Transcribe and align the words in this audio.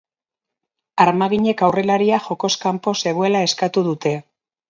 Armaginek 1.03 1.61
aurrelaria 1.67 2.21
jokoz 2.29 2.51
kanpo 2.65 2.97
zegoela 3.05 3.45
eskatu 3.51 3.87
dute. 3.93 4.15